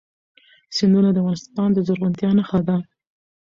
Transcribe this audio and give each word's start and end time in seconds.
سیندونه 0.75 1.09
د 1.11 1.17
افغانستان 1.21 1.69
د 1.73 1.77
زرغونتیا 1.87 2.29
نښه 2.37 2.59
ده. 2.67 2.77